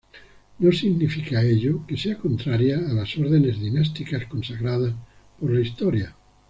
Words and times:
No 0.57 0.71
significa 0.71 1.43
ello 1.43 1.85
que 1.85 1.95
sea 1.95 2.17
contraria 2.17 2.77
a 2.89 2.93
las 2.93 3.15
órdenes 3.19 3.59
dinásticas 3.59 4.25
consagradas 4.25 4.95
por 5.39 5.53
la 5.53 5.59
historia. 5.61 6.15